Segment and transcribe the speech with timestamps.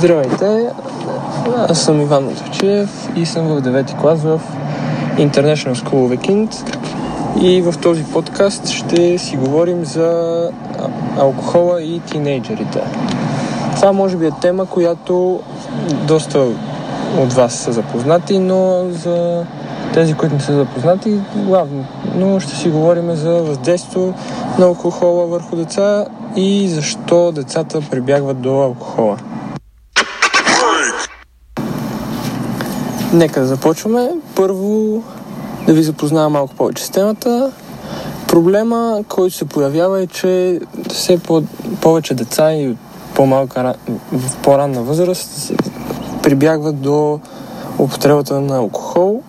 [0.00, 0.70] Здравейте,
[1.68, 4.40] аз съм Иван Мотовчиев и съм в 9 клас в
[5.16, 6.76] International School Weekend
[7.40, 10.50] и в този подкаст ще си говорим за
[11.18, 12.80] алкохола и тинейджерите.
[13.76, 15.40] Това може би е тема, която
[16.06, 16.46] доста
[17.18, 19.44] от вас са запознати, но за
[19.94, 21.84] тези, които не са запознати, главно.
[22.14, 24.14] Но ще си говорим за въздействието
[24.58, 26.04] на алкохола върху деца
[26.36, 29.16] и защо децата прибягват до алкохола.
[33.12, 34.10] Нека да започваме.
[34.34, 35.02] Първо
[35.66, 37.52] да ви запознавам малко повече с темата.
[38.28, 41.42] Проблема, който се появява е, че все по-
[41.80, 42.76] повече деца и от
[43.14, 43.74] по-малка,
[44.12, 45.52] в по-ранна възраст
[46.22, 47.20] прибягват до
[47.78, 49.22] употребата на алкохол.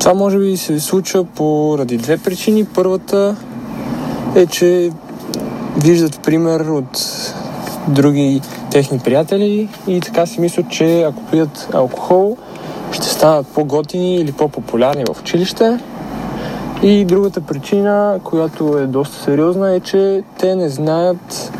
[0.00, 2.64] Това може би се случва поради две причини.
[2.64, 3.36] Първата
[4.34, 4.90] е, че
[5.76, 7.06] виждат пример от
[7.88, 8.40] други
[8.70, 12.36] техни приятели и така си мислят, че ако пият алкохол,
[13.16, 15.78] ще станат по-готини или по-популярни в училище.
[16.82, 21.52] И другата причина, която е доста сериозна, е, че те не знаят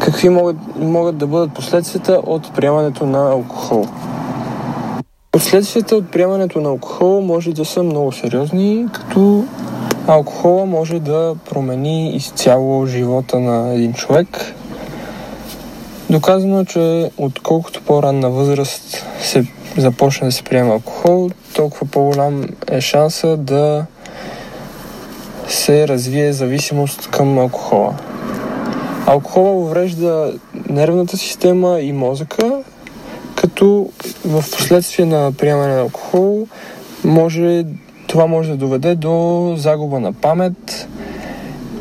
[0.00, 3.86] какви могат, могат да бъдат последствията от приемането на алкохол.
[5.32, 9.44] Последствията от приемането на алкохол може да са много сериозни, като
[10.06, 14.28] алкохола може да промени изцяло живота на един човек.
[16.10, 19.46] Доказано е, че отколкото по-ранна възраст се
[19.80, 23.86] започне да се приема алкохол, толкова по-голям е шанса да
[25.48, 27.94] се развие зависимост към алкохола.
[29.06, 30.32] Алкохола уврежда
[30.68, 32.62] нервната система и мозъка,
[33.34, 33.88] като
[34.24, 36.46] в последствие на приемане на алкохол
[37.04, 37.64] може,
[38.06, 40.88] това може да доведе до загуба на памет,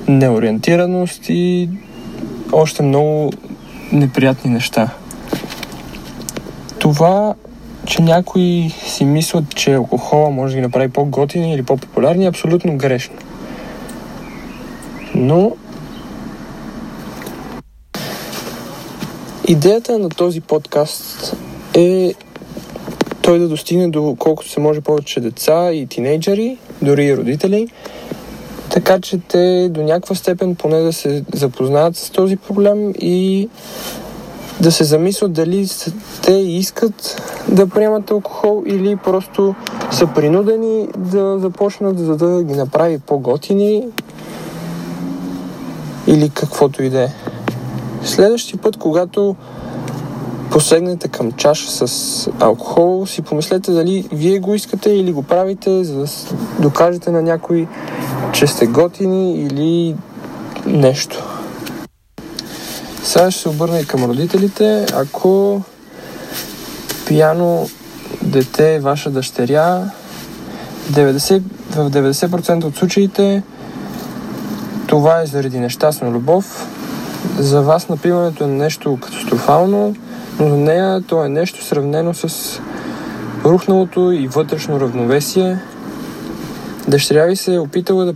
[0.07, 1.69] неориентираност и
[2.51, 3.31] още много
[3.91, 4.89] неприятни неща.
[6.79, 7.35] Това
[7.87, 12.77] че някои си мислят, че алкохола може да ги направи по-готини или по-популярни, е абсолютно
[12.77, 13.15] грешно.
[15.15, 15.55] Но
[19.47, 21.35] идеята на този подкаст
[21.73, 22.13] е
[23.21, 27.67] той да достигне до колкото се може повече деца и тинейджери, дори и родители,
[28.69, 33.49] така че те до някаква степен поне да се запознаят с този проблем и
[34.61, 35.67] да се замислят дали
[36.21, 39.55] те искат да приемат алкохол или просто
[39.91, 43.87] са принудени да започнат, за да ги направи по-готини
[46.07, 47.07] или каквото и да е.
[48.03, 49.35] Следващия път, когато
[50.51, 55.95] посегнете към чаша с алкохол, си помислете дали вие го искате или го правите, за
[55.95, 56.07] да
[56.59, 57.67] докажете на някой,
[58.33, 59.95] че сте готини или
[60.65, 61.23] нещо.
[63.07, 64.85] Сега ще се обърна и към родителите.
[64.93, 65.61] Ако
[67.07, 67.69] пияно
[68.21, 69.91] дете е ваша дъщеря,
[70.91, 73.43] 90, в 90% от случаите
[74.87, 76.67] това е заради нещастна любов.
[77.39, 79.95] За вас напиването е нещо катастрофално,
[80.39, 82.59] но за нея то е нещо сравнено с
[83.45, 85.59] рухналото и вътрешно равновесие.
[86.87, 88.13] Дъщеря ви се е опитала да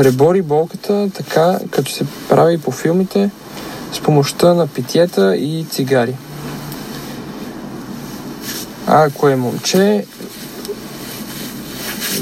[0.00, 3.30] пребори болката така, като се прави по филмите,
[3.92, 6.16] с помощта на питиета и цигари.
[8.86, 10.06] А ако е момче,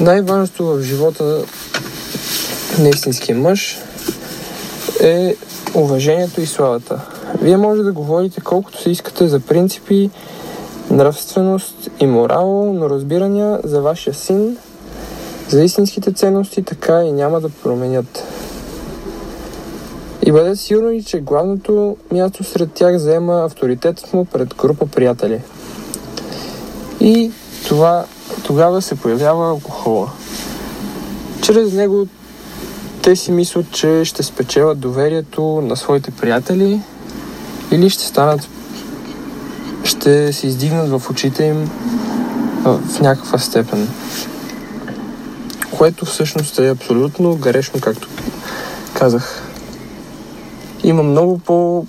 [0.00, 1.44] най-важното в живота
[2.78, 3.78] на истинския мъж
[5.00, 5.36] е
[5.74, 7.00] уважението и славата.
[7.40, 10.10] Вие може да говорите колкото се искате за принципи,
[10.90, 14.56] нравственост и морал, но разбирания за вашия син,
[15.48, 18.24] за истинските ценности така и няма да променят.
[20.26, 25.40] И бъдете сигурни, че главното място сред тях заема авторитетът му пред група приятели.
[27.00, 27.30] И
[27.68, 28.04] това,
[28.44, 30.10] тогава се появява алкохола.
[31.42, 32.06] Чрез него
[33.02, 36.80] те си мислят, че ще спечелят доверието на своите приятели
[37.70, 38.48] или ще станат
[39.84, 41.70] ще се издигнат в очите им
[42.64, 43.88] в някаква степен.
[45.78, 48.08] Което всъщност е абсолютно грешно, както
[48.94, 49.42] казах.
[50.84, 51.86] Има много по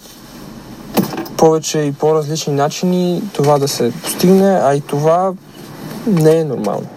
[1.37, 5.33] повече и по-различни начини това да се постигне, а и това
[6.07, 6.87] не е нормално.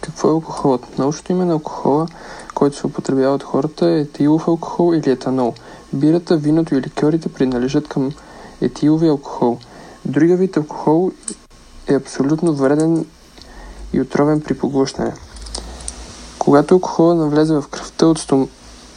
[0.00, 0.98] Какво е алкохолът?
[0.98, 2.06] Научното име на алкохола,
[2.54, 5.54] който се употребява от хората е етилов алкохол или етанол.
[5.92, 8.12] Бирата, виното и ликьорите принадлежат към
[8.60, 9.58] етилови алкохол.
[10.04, 11.12] Другия вид алкохол
[11.88, 13.04] е абсолютно вреден
[13.92, 15.12] и отровен при поглъщане.
[16.38, 18.48] Когато алкохола навлезе в кръвта от, стом...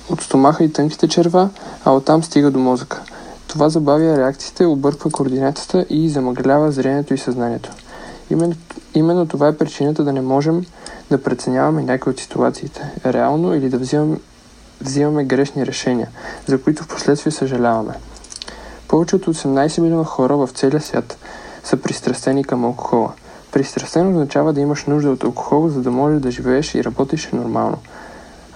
[0.09, 1.50] от стомаха и тънките черва,
[1.86, 3.01] а оттам стига до мозъка.
[3.47, 7.71] Това забавя реакциите, обърква координатата и замъглява зрението и съзнанието.
[8.30, 8.56] Именно,
[8.94, 10.65] именно това е причината да не можем
[11.12, 14.18] да преценяваме някои от ситуациите реално или да взимаме,
[14.81, 16.09] взимаме грешни решения,
[16.47, 17.94] за които в последствие съжаляваме.
[18.88, 21.18] Повече от 18 милиона хора в целия свят
[21.63, 23.13] са пристрастени към алкохола.
[23.51, 27.78] Пристрастен означава да имаш нужда от алкохол, за да можеш да живееш и работиш нормално.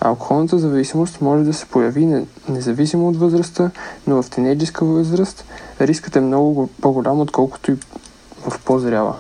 [0.01, 3.71] Алкохолната зависимост може да се появи независимо от възрастта,
[4.07, 5.45] но в тинейджерска възраст
[5.81, 7.75] рискът е много по-голям, отколкото и
[8.47, 9.15] в по-зряла.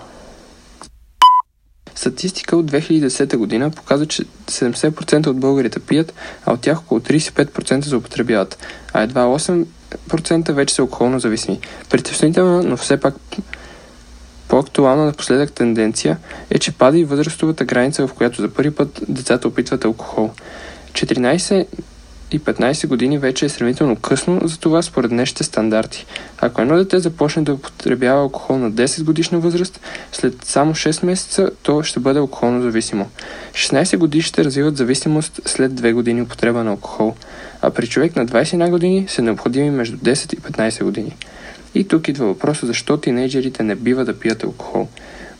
[1.95, 6.13] Статистика от 2010 година показва, че 70% от българите пият,
[6.45, 8.57] а от тях около 35% злоупотребяват,
[8.93, 11.59] а едва 8% вече са алкохолно зависими.
[11.89, 13.15] Притеснително, но все пак
[14.53, 16.17] по-актуална напоследък тенденция
[16.49, 20.31] е, че пада и възрастовата граница, в която за първи път децата опитват алкохол.
[20.91, 21.65] 14
[22.31, 26.05] и 15 години вече е сравнително късно за това според днешните стандарти.
[26.37, 29.79] Ако едно дете започне да употребява алкохол на 10 годишна възраст,
[30.11, 33.09] след само 6 месеца то ще бъде алкохолно зависимо.
[33.53, 37.15] 16 години ще развиват зависимост след 2 години употреба на алкохол,
[37.61, 41.15] а при човек на 21 години са необходими между 10 и 15 години.
[41.75, 44.87] И тук идва въпроса защо тинейджерите не бива да пият алкохол.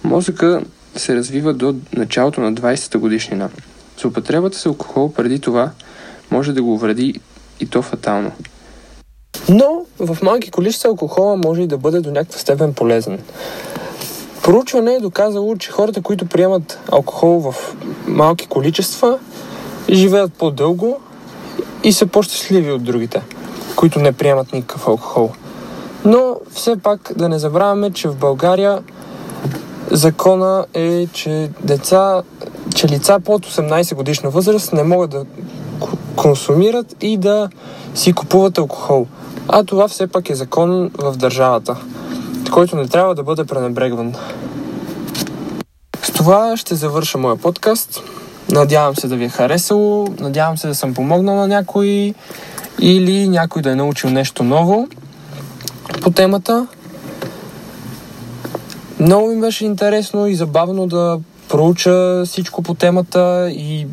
[0.04, 0.62] Мозъка
[0.96, 3.50] се развива до началото на 20-та годишнина.
[3.98, 5.72] С с алкохол преди това
[6.32, 7.20] може да го вреди
[7.60, 8.32] и то фатално.
[9.50, 13.20] Но в малки количества алкохола може и да бъде до някаква степен полезен.
[14.44, 17.76] Проучване е доказало, че хората, които приемат алкохол в
[18.08, 19.20] малки количества,
[19.90, 21.00] живеят по-дълго
[21.84, 23.22] и са по-щастливи от другите,
[23.76, 25.32] които не приемат никакъв алкохол.
[26.06, 28.84] Но все пак да не забравяме, че в България
[29.92, 32.22] закона е, че деца,
[32.76, 35.26] че лица под 18 годишна възраст не могат да
[36.16, 37.50] консумират и да
[37.96, 39.08] си купуват алкохол.
[39.48, 41.76] А това все пак е закон в държавата,
[42.52, 44.14] който не трябва да бъде пренебрегван.
[46.04, 48.02] С това ще завърша моя подкаст.
[48.52, 52.14] Надявам се да ви е харесало, надявам се да съм помогнал на някой
[52.80, 54.88] или някой да е научил нещо ново
[56.02, 56.68] по темата.
[59.00, 61.20] Много ми беше интересно и забавно да
[61.50, 63.88] проуча всичко по темата и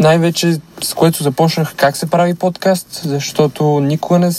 [0.00, 4.30] най-вече с което започнах как се прави подкаст, защото никога не,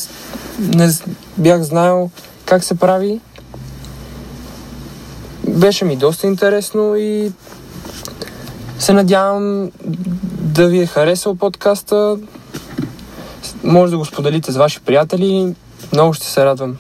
[0.60, 0.90] не
[1.38, 2.10] бях знаел
[2.46, 3.20] как се прави.
[5.48, 7.32] Беше ми доста интересно и
[8.80, 9.72] се надявам
[10.42, 12.18] да ви е харесал подкаста.
[13.64, 15.56] Може да го споделите с ваши приятели.
[15.94, 16.78] Много ще се радвам.